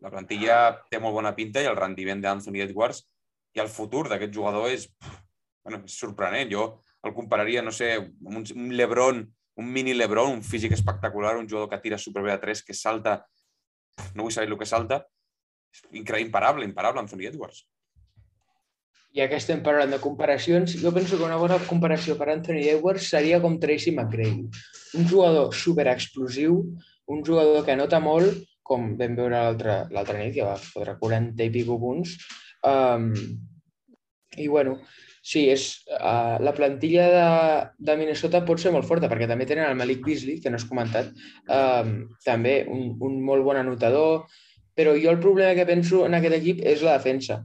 [0.00, 0.60] la plantilla
[0.90, 3.02] té molt bona pinta i el rendiment d'Anthony Edwards
[3.56, 4.86] i el futur d'aquest jugador és,
[5.64, 6.50] bueno, és sorprenent.
[6.52, 6.70] Jo
[7.04, 9.24] el compararia, no sé, amb un, Lebron,
[9.60, 13.22] un mini Lebron, un físic espectacular, un jugador que tira superbé a tres, que salta,
[14.14, 15.02] no vull saber el que salta,
[15.90, 17.64] increïble, imparable, imparable, Anthony Edwards
[19.16, 23.08] ja que estem parlant de comparacions, jo penso que una bona comparació per Anthony Edwards
[23.10, 24.44] seria com Tracy McGrady.
[24.98, 26.60] Un jugador super explosiu,
[27.10, 28.38] un jugador que nota molt,
[28.70, 32.14] com vam veure l'altra nit, que va fotre 40 i pico punts.
[32.66, 33.10] Um,
[34.38, 34.76] I bueno,
[35.26, 35.64] sí, és,
[35.96, 37.24] uh, la plantilla de,
[37.90, 40.68] de Minnesota pot ser molt forta, perquè també tenen el Malik Beasley, que no has
[40.70, 41.10] comentat,
[41.50, 44.28] um, també un, un molt bon anotador,
[44.78, 47.42] però jo el problema que penso en aquest equip és la defensa.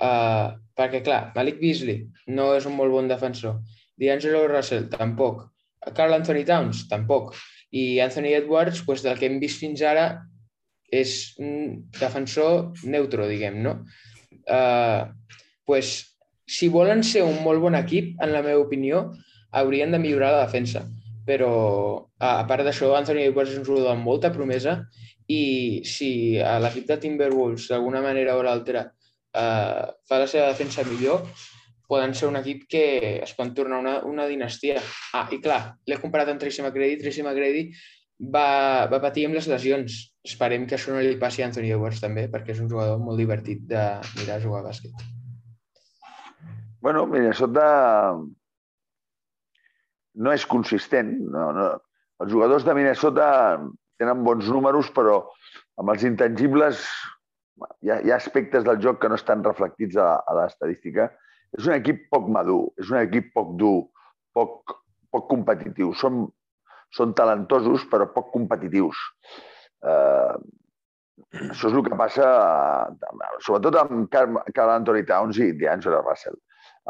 [0.00, 3.58] Uh, perquè, clar, Malik Beasley no és un molt bon defensor.
[4.00, 5.48] D'Angelo Russell, tampoc.
[5.96, 7.34] Carl Anthony Towns, tampoc.
[7.76, 10.06] I Anthony Edwards, pues, del que hem vist fins ara,
[10.90, 13.76] és un defensor neutro, diguem, no?
[14.50, 15.06] Uh,
[15.66, 15.92] pues,
[16.50, 19.04] si volen ser un molt bon equip, en la meva opinió,
[19.54, 20.84] haurien de millorar la defensa.
[21.26, 21.52] Però,
[22.18, 24.80] a part d'això, Anthony Edwards és un jugador amb molta promesa
[25.30, 26.10] i si
[26.64, 28.88] l'equip de Timberwolves, d'alguna manera o l'altra,
[29.30, 31.22] eh, fa la seva defensa millor,
[31.90, 32.84] poden ser un equip que
[33.22, 34.78] es pot tornar una, una dinastia.
[35.14, 36.98] Ah, i clar, l'he comparat amb Tracy McGrady.
[37.02, 37.64] Tracy McGrady
[38.34, 40.00] va, va patir amb les lesions.
[40.26, 43.20] Esperem que això no li passi a Anthony Edwards també, perquè és un jugador molt
[43.20, 43.84] divertit de
[44.18, 45.06] mirar jugar a bàsquet.
[46.84, 47.64] Bueno, Minnesota
[50.20, 51.14] no és consistent.
[51.32, 51.70] No, no.
[52.20, 53.26] Els jugadors de Minnesota
[54.00, 55.22] tenen bons números, però
[55.80, 56.84] amb els intangibles
[57.84, 61.08] hi ha, hi ha aspectes del joc que no estan reflectits a, a l'estadística.
[61.56, 63.88] És un equip poc madur, és un equip poc dur,
[64.36, 64.76] poc,
[65.12, 65.94] poc competitiu.
[65.96, 66.26] Són,
[66.96, 69.00] són talentosos, però poc competitius.
[69.86, 70.36] Eh,
[71.50, 72.28] això és el que passa,
[73.44, 76.38] sobretot amb Carl Anthony Towns i D'Angelo Russell.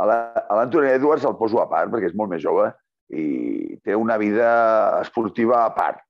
[0.00, 2.70] A l'Anthony Edwards el poso a part, perquè és molt més jove
[3.10, 4.50] i té una vida
[5.00, 6.04] esportiva a part.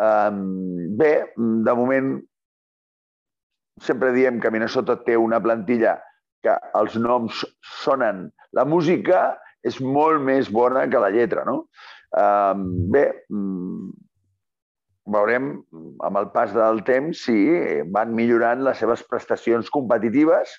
[0.00, 2.14] Um, bé, de moment
[3.84, 5.98] sempre diem que Minnesota té una plantilla
[6.44, 7.42] que els noms
[7.82, 8.28] sonen.
[8.56, 9.34] La música
[9.66, 11.66] és molt més bona que la lletra, no?
[12.16, 13.04] Um, bé,
[15.14, 15.52] veurem
[16.06, 17.36] amb el pas del temps si
[17.94, 20.52] van millorant les seves prestacions competitives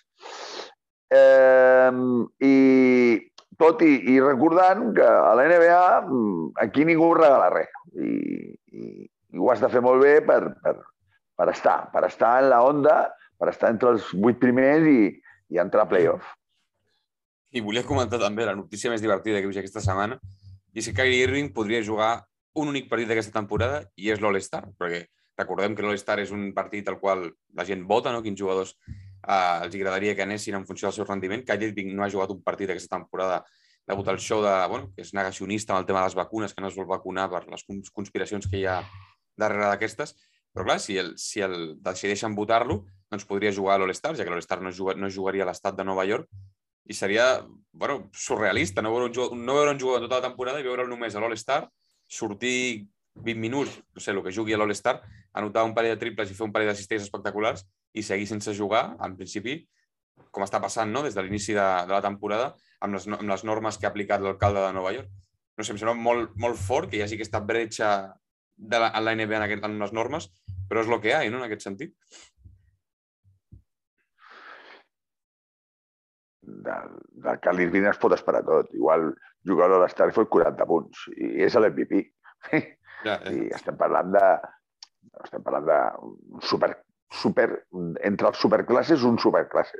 [1.13, 1.91] eh,
[2.45, 2.55] i
[3.61, 5.81] tot i, i recordant que a la NBA
[6.63, 8.13] aquí ningú regala res i,
[8.73, 8.85] i,
[9.31, 10.75] i ho has de fer molt bé per, per,
[11.37, 12.95] per estar, per estar en la onda,
[13.39, 15.11] per estar entre els vuit primers i,
[15.51, 16.35] i entrar a playoff.
[17.51, 20.19] I volia comentar també la notícia més divertida que he vist aquesta setmana,
[20.71, 22.13] i és que Kyrie Irving podria jugar
[22.59, 25.05] un únic partit d'aquesta temporada i és l'All-Star, perquè
[25.39, 28.21] recordem que l'All-Star és un partit al qual la gent vota, no?
[28.25, 31.45] quins jugadors eh, els agradaria que anessin en funció del seu rendiment.
[31.47, 33.41] Kyrie Irving no ha jugat un partit aquesta temporada
[33.87, 36.61] degut al show de, bueno, que és negacionista amb el tema de les vacunes, que
[36.61, 38.81] no es vol vacunar per les conspiracions que hi ha
[39.39, 40.15] darrere d'aquestes.
[40.51, 44.33] Però clar, si, el, si el decideixen votar-lo, doncs podria jugar a l'All-Star, ja que
[44.33, 46.27] l'All-Star no, juga, no jugaria a l'estat de Nova York,
[46.91, 50.59] i seria bueno, surrealista no veure, un jugador, no veure un jugador tota la temporada
[50.59, 51.61] i veure'l només a l'All-Star
[52.11, 54.99] sortir 20 minuts, no sé, el que jugui a l'All-Star,
[55.39, 57.63] anotar un parell de triples i fer un parell d'assistents espectaculars
[57.95, 59.61] i seguir sense jugar, en principi,
[60.31, 61.03] com està passant no?
[61.03, 62.51] des de l'inici de, de la temporada,
[62.83, 65.09] amb les, amb les normes que ha aplicat l'alcalde de Nova York.
[65.57, 67.91] No sé, em sembla molt, molt fort que hi hagi aquesta bretxa
[68.55, 70.29] de la, en la NBA en, aquest, en les normes,
[70.69, 71.95] però és el que hi ha, no?, en aquest sentit.
[76.41, 76.77] De,
[77.25, 78.71] de que l'Irving es pot esperar tot.
[78.77, 79.11] Igual
[79.49, 82.05] a l'All-Star fot 40 punts i és l'MVP.
[83.01, 83.31] Ja, ja.
[83.33, 84.25] I estem parlant de...
[85.23, 85.77] Estem parlant de
[86.45, 86.75] super,
[87.21, 87.47] super...
[88.05, 89.79] Entre els superclasses, un superclasse.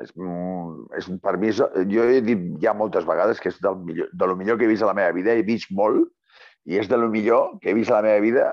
[0.00, 0.14] És,
[0.96, 4.28] és, per mi, és, jo he dit ja moltes vegades que és del millor, de
[4.30, 5.36] lo millor que he vist a la meva vida.
[5.36, 6.08] He vist molt
[6.64, 8.46] i és de lo millor que he vist a la meva vida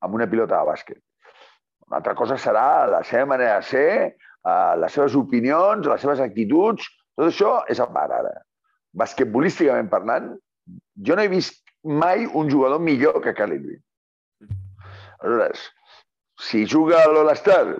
[0.00, 1.00] amb una pilota de bàsquet.
[1.90, 3.90] Una altra cosa serà la seva manera de ser,
[4.46, 6.86] uh, les seves opinions, les seves actituds,
[7.18, 8.36] tot això és a part ara.
[8.98, 10.32] Basquetbolísticament parlant,
[11.06, 13.80] jo no he vist mai un jugador millor que Cal Irving.
[15.20, 15.68] Aleshores,
[16.40, 17.76] si juga a l'All-Star,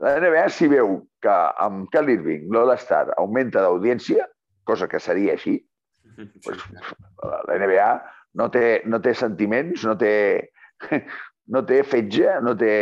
[0.00, 4.26] la NBA si veu que amb Cal Irving l'All-Star augmenta d'audiència,
[4.64, 5.58] cosa que seria així,
[6.44, 6.62] pues,
[7.22, 7.88] la NBA
[8.40, 10.14] no té, no té sentiments, no té,
[11.54, 12.74] no té fetge, no té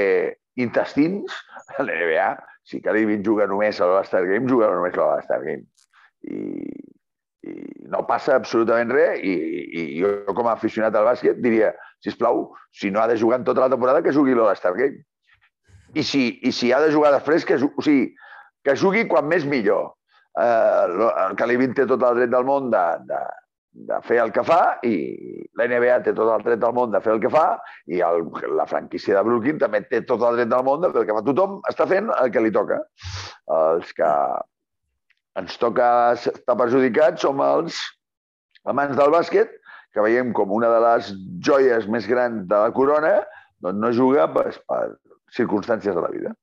[0.61, 1.35] intestins.
[1.79, 2.29] La NBA,
[2.69, 5.65] si Cal Irving juga només a l'All-Star Game, juga només a l'All-Star Game.
[6.25, 6.65] I
[7.45, 7.55] i
[7.93, 9.35] no passa absolutament res i,
[9.81, 13.41] i jo com a aficionat al bàsquet diria, si plau, si no ha de jugar
[13.41, 15.03] en tota la temporada, que jugui l'All-Star Game.
[15.95, 18.09] I si, I si ha de jugar després, que, o sigui,
[18.65, 19.93] que jugui quan més millor.
[20.41, 23.21] Eh, el Calibin té tot el dret del món de, de,
[23.91, 24.95] de fer el que fa i
[25.59, 27.45] la NBA té tot el dret del món de fer el que fa
[27.91, 28.27] i el,
[28.59, 31.17] la franquícia de Brooklyn també té tot el dret del món de fer el que
[31.17, 31.23] fa.
[31.29, 32.81] Tothom està fent el que li toca.
[33.55, 34.11] Els que,
[35.41, 37.81] ens toca estar perjudicats som els
[38.71, 39.51] amants del bàsquet,
[39.95, 41.11] que veiem com una de les
[41.47, 43.19] joies més grans de la corona
[43.65, 44.83] doncs no juga per, per
[45.35, 46.35] circumstàncies de la vida.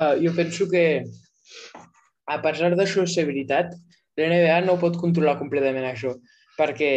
[0.00, 1.04] Uh, jo penso que,
[2.26, 3.74] a pesar ser veritat,
[4.16, 6.14] l'NBA no pot controlar completament això,
[6.58, 6.92] perquè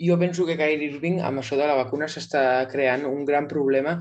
[0.00, 3.98] jo penso que Kyrie Irving, amb això de la vacuna, s'està creant un gran problema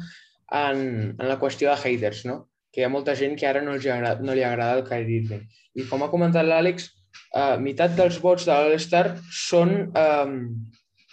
[0.51, 2.45] en, en la qüestió de haters, no?
[2.71, 5.45] que hi ha molta gent que ara no, agrada, no li agrada el Kyrie Irving.
[5.79, 6.89] I com ha comentat l'Àlex,
[7.35, 10.35] uh, meitat dels vots de l'All-Star són, um,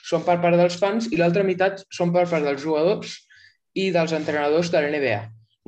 [0.07, 3.21] són per part dels fans i l'altra meitat són per part dels jugadors
[3.77, 5.21] i dels entrenadors de l'NBA,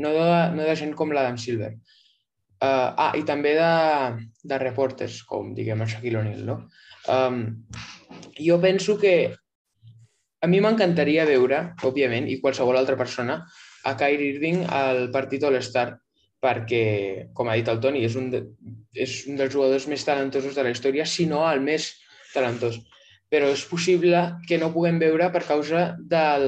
[0.02, 1.74] no, de, no de gent com l'Adam Silver.
[2.58, 3.72] Uh, ah, i també de,
[4.50, 6.56] de reporters, com diguem el Shaquille O'Neal, no?
[7.08, 7.44] Um,
[8.34, 9.12] jo penso que
[10.42, 13.38] a mi m'encantaria veure, òbviament, i qualsevol altra persona,
[13.87, 15.92] a Kyrie Irving al partit All-Star
[16.42, 16.85] perquè,
[17.35, 18.44] com ha dit el Toni, és un, de,
[18.94, 21.90] és un dels jugadors més talentosos de la història, si no el més
[22.35, 22.79] talentós.
[23.29, 26.46] Però és possible que no puguem veure per causa del,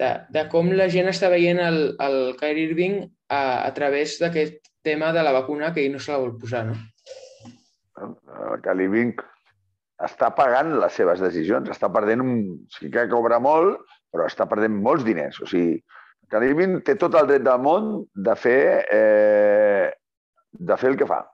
[0.00, 4.70] de, de com la gent està veient el, el Kyrie Irving a, a través d'aquest
[4.86, 6.76] tema de la vacuna que ell no se la vol posar, no?
[8.00, 9.14] El Kyrie Irving
[10.00, 12.36] està pagant les seves decisions, està perdent un...
[12.72, 15.42] Sí que cobra molt, però està perdent molts diners.
[15.44, 15.76] O sigui,
[16.30, 18.62] Calibin té tot el dret del món de fer,
[18.94, 19.90] eh,
[20.52, 21.24] de fer el que fa.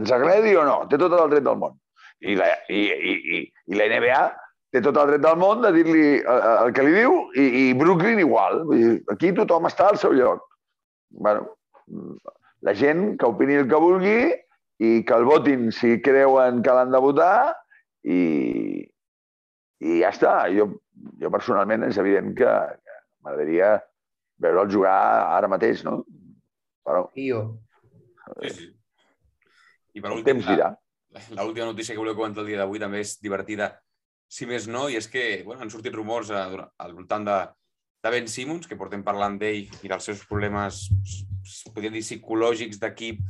[0.00, 1.76] Ens agradi o no, té tot el dret del món.
[2.22, 4.22] I la, i, i, i, i la NBA
[4.72, 7.64] té tot el dret del món de dir-li el, el que li diu i, i
[7.76, 8.62] Brooklyn igual.
[8.68, 10.48] Vull dir, aquí tothom està al seu lloc.
[11.12, 11.44] bueno,
[12.62, 14.30] la gent que opini el que vulgui
[14.82, 17.52] i que el votin si creuen que l'han de votar
[18.02, 18.22] i,
[19.82, 20.36] i ja està.
[20.56, 20.70] Jo,
[21.20, 22.54] jo personalment és evident que
[23.22, 23.74] m'agradaria
[24.42, 24.98] veure'l jugar
[25.38, 26.02] ara mateix, no?
[26.82, 27.06] Però...
[27.14, 27.42] I jo.
[28.42, 28.68] Sí, sí.
[29.94, 30.70] I per últim, temps dirà.
[31.36, 33.74] L'última notícia que voleu comentar el dia d'avui també és divertida.
[34.32, 36.46] si més no, i és que bueno, han sortit rumors a,
[36.80, 37.34] al voltant de,
[38.02, 40.86] de Ben Simmons, que portem parlant d'ell i dels seus problemes,
[41.74, 43.20] podríem dir, psicològics d'equip,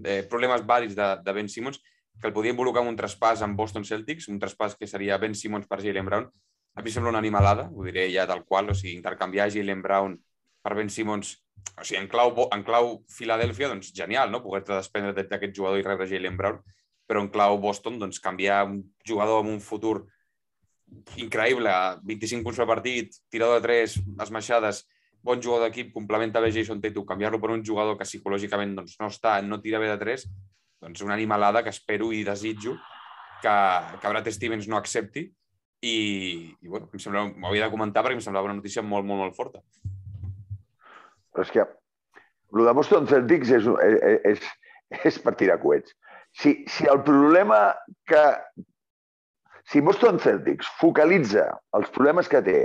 [0.00, 1.76] de problemes vàlids de, de Ben Simmons,
[2.16, 5.36] que el podia involucrar en un traspàs amb Boston Celtics, un traspàs que seria Ben
[5.36, 6.30] Simmons per Jalen Brown.
[6.76, 10.16] A mi sembla una animalada, ho diré ja tal qual, o sigui, intercanviar Jalen Brown
[10.62, 11.30] per Ben Simmons,
[11.72, 14.42] o sigui, en clau, en clau Filadèlfia, doncs genial, no?
[14.44, 16.58] Poder-te desprendre d'aquest jugador i rebre Jalen Brown,
[17.08, 20.02] però en clau Boston, doncs canviar un jugador amb un futur
[21.22, 21.72] increïble,
[22.04, 24.82] 25 punts per partit, tirador de 3, esmaixades,
[25.24, 29.08] bon jugador d'equip, complementa bé Jason Tatum, canviar-lo per un jugador que psicològicament doncs, no
[29.10, 30.28] està, no tira bé de 3,
[30.84, 32.76] doncs una animalada que espero i desitjo
[33.42, 33.56] que,
[33.96, 35.26] que Brad Stevens no accepti
[35.86, 35.96] i,
[36.62, 39.36] i bueno, em sembla, havia de comentar perquè em semblava una notícia molt, molt, molt
[39.38, 39.62] forta.
[41.34, 44.48] Però és que el de Boston Celtics és, és, és,
[45.10, 45.94] és per tirar coets.
[46.36, 47.60] Si, si el problema
[48.08, 48.24] que...
[49.66, 52.58] Si Boston Celtics focalitza els problemes que té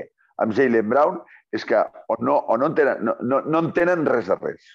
[0.44, 1.16] amb Jalen Brown
[1.56, 4.68] és que o no, o no, entenen, no, no, no entenen res de res.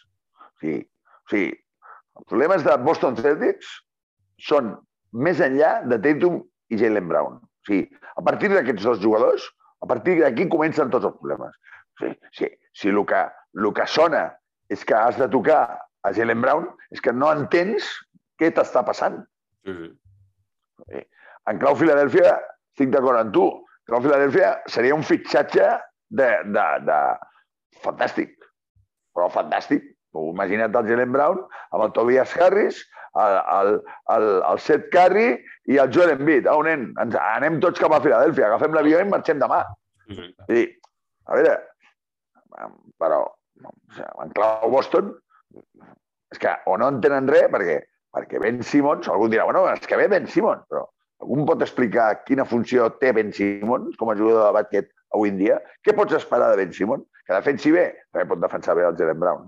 [0.43, 1.53] O sigui, o sigui,
[2.19, 3.71] els problemes de Boston Celtics
[4.43, 4.75] són
[5.15, 6.43] més enllà de Tatum
[6.75, 7.39] i Jalen Brown.
[7.66, 9.42] O sigui, a partir d'aquests dos jugadors,
[9.83, 11.57] a partir d'aquí comencen tots els problemes.
[11.98, 13.24] O sigui, si, si el, que,
[13.59, 14.29] el que sona
[14.70, 15.61] és que has de tocar
[16.07, 17.88] a Jalen Brown, és que no entens
[18.38, 19.18] què t'està passant.
[19.66, 19.74] Sí,
[20.87, 21.02] sí.
[21.50, 22.37] En clau Filadèlfia,
[22.74, 25.66] estic d'acord amb tu, en clau Filadèlfia seria un fitxatge
[26.14, 27.00] de, de, de...
[27.83, 28.35] fantàstic,
[29.14, 29.92] però fantàstic.
[30.16, 31.42] Imagina't el Jalen Brown
[31.74, 32.79] amb el Tobias Harris,
[33.24, 33.79] el,
[34.14, 35.29] el, el, Seth Curry
[35.72, 36.48] i el Joel Embiid.
[36.52, 39.62] Au, nen, ens, anem tots cap a Filadèlfia, agafem l'avió i marxem demà.
[40.11, 40.29] Sí.
[40.52, 40.66] I,
[41.26, 41.57] a veure,
[43.00, 43.22] però
[44.22, 45.14] en clau Boston,
[46.35, 47.81] és que o no entenen res, perquè,
[48.14, 50.85] perquè Ben Simmons, algú dirà, bueno, és que ve Ben Simmons, però
[51.24, 55.40] algú pot explicar quina funció té Ben Simmons com a jugador de bàsquet avui en
[55.40, 55.61] dia?
[55.87, 57.07] Què pots esperar de Ben Simmons?
[57.26, 59.46] Que defensi bé, també pot defensar bé el Jalen Brown.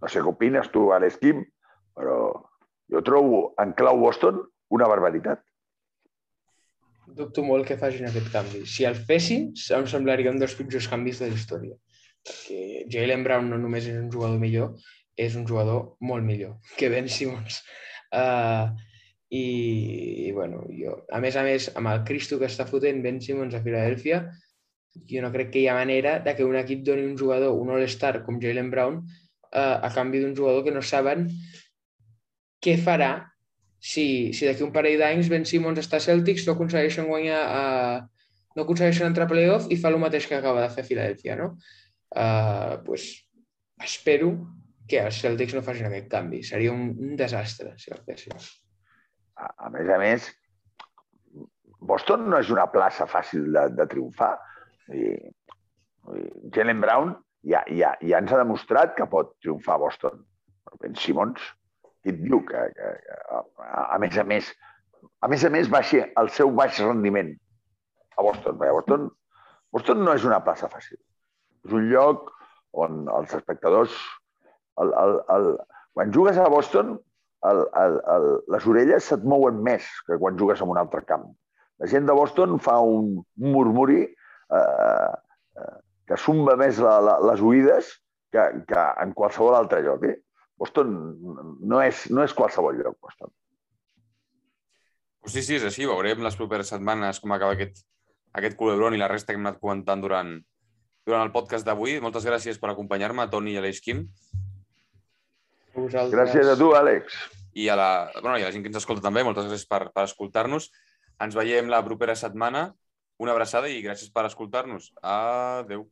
[0.00, 1.44] No sé què opines tu, Alex Kim,
[1.96, 2.16] però
[2.90, 4.40] jo trobo en clau Boston
[4.74, 5.42] una barbaritat.
[7.10, 8.64] Dubto molt que facin aquest canvi.
[8.70, 11.76] Si el fessin, em semblaria un dels pitjors canvis de la història.
[12.26, 14.76] Perquè Jalen Brown no només és un jugador millor,
[15.16, 17.60] és un jugador molt millor que Ben Simmons.
[18.14, 18.70] Uh,
[19.30, 19.42] i,
[20.26, 23.54] i, bueno, jo, a més a més, amb el Cristo que està fotent Ben Simmons
[23.54, 24.24] a Filadèlfia,
[25.10, 27.70] jo no crec que hi ha manera de que un equip doni un jugador, un
[27.74, 29.04] all-star com Jalen Brown,
[29.52, 31.26] eh, a canvi d'un jugador que no saben
[32.60, 33.12] què farà
[33.80, 38.40] si, si d'aquí un parell d'anys Ben Simmons està a Celtics, no aconsegueixen guanyar, eh,
[38.56, 41.54] no aconsegueixen entrar a playoff i fa el mateix que acaba de fer Filadèlfia, no?
[42.10, 43.08] Eh, pues,
[43.80, 44.34] espero
[44.90, 46.42] que els Celtics no facin aquest canvi.
[46.44, 48.36] Seria un, un desastre si el fessin.
[49.40, 50.28] A, a més a més,
[51.80, 54.34] Boston no és una plaça fàcil de, de triomfar.
[54.92, 55.14] I,
[56.18, 57.14] i Jalen Brown
[57.46, 60.24] ja, ja, ja ens ha demostrat que pot triomfar a Boston.
[60.80, 61.40] Ben Simmons,
[62.02, 63.16] qui et diu que, que, que
[63.66, 64.50] a, a més a més,
[65.20, 67.32] a més a més baixi el seu baix rendiment
[68.16, 68.58] a Boston.
[68.60, 69.08] Perquè Boston,
[69.72, 71.00] Boston no és una plaça fàcil.
[71.66, 72.32] És un lloc
[72.72, 73.94] on els espectadors...
[74.80, 75.46] El, el, el,
[75.92, 76.94] quan jugues a Boston,
[77.44, 81.26] el, el, el, les orelles se't mouen més que quan jugues en un altre camp.
[81.80, 85.10] La gent de Boston fa un murmuri eh,
[85.60, 85.74] eh,
[86.10, 87.92] que sumba més la, la, les oïdes
[88.34, 90.08] que, que en qualsevol altre lloc.
[90.10, 90.16] Eh?
[90.58, 90.90] Boston
[91.70, 93.30] no és, no és qualsevol lloc, Boston.
[95.22, 95.86] Pues sí, sí, és així.
[95.86, 97.84] Veurem les properes setmanes com acaba aquest,
[98.36, 100.34] aquest culebron i la resta que hem anat comentant durant,
[101.06, 102.00] durant el podcast d'avui.
[102.02, 104.02] Moltes gràcies per acompanyar-me, Toni i Aleix Quim.
[105.76, 106.16] Vosaltres.
[106.16, 107.20] Gràcies a tu, Àlex.
[107.54, 109.84] I a, la, bueno, i a la gent que ens escolta també, moltes gràcies per,
[109.94, 110.70] per escoltar-nos.
[111.22, 112.70] Ens veiem la propera setmana.
[113.20, 114.90] Una abraçada i gràcies per escoltar-nos.
[115.04, 115.84] Adeu.